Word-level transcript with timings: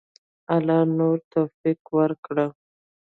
الله 0.55 0.79
نور 0.97 1.17
توفیق 1.33 1.79
ورکړه. 1.97 2.45